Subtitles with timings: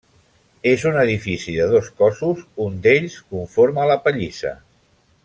[0.69, 4.57] És un edifici de dos cossos, un d'ells conforma la pallissa.